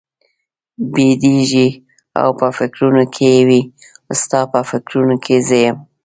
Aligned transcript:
بېدېږي 0.93 1.67
او 2.21 2.29
په 2.39 2.47
فکرونو 2.57 3.03
کې 3.15 3.31
وي، 3.47 3.61
ستا 4.21 4.39
په 4.51 4.59
فکرونو 4.69 5.15
کې 5.25 5.35
زه 5.47 5.57
یم؟ 5.65 5.77